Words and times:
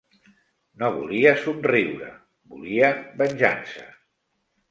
No 0.83 0.87
volia 0.93 1.33
somriure; 1.41 2.09
volia 2.55 2.89
venjança. 3.21 3.85